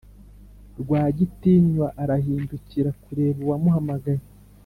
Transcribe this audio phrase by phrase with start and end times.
[0.79, 4.25] rwagitinywa arahindukira kureba uwumuhamagaye